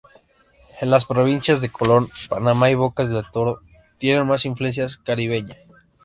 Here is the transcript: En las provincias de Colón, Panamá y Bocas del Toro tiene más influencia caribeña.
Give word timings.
En 0.79 0.89
las 0.89 1.05
provincias 1.05 1.61
de 1.61 1.69
Colón, 1.69 2.09
Panamá 2.27 2.71
y 2.71 2.73
Bocas 2.73 3.11
del 3.11 3.23
Toro 3.31 3.61
tiene 3.99 4.23
más 4.23 4.45
influencia 4.45 4.87
caribeña. 5.05 5.55